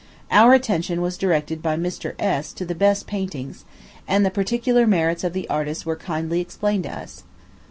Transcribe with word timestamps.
Our 0.31 0.55
attention 0.55 0.99
was 1.03 1.15
directed 1.15 1.61
by 1.61 1.77
Mr. 1.77 2.15
S. 2.17 2.53
to 2.53 2.65
the 2.65 2.73
best 2.73 3.05
paintings, 3.05 3.65
and 4.07 4.25
the 4.25 4.31
particular 4.31 4.87
merits 4.87 5.23
of 5.23 5.33
the 5.33 5.47
artists 5.47 5.85
were 5.85 5.95
kindly 5.95 6.41
explained 6.41 6.85
to 6.85 6.91
us. 6.97 7.21